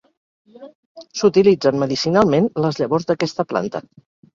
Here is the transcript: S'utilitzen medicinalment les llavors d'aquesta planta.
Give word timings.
S'utilitzen 1.21 1.79
medicinalment 1.85 2.51
les 2.67 2.85
llavors 2.85 3.11
d'aquesta 3.11 3.51
planta. 3.55 3.89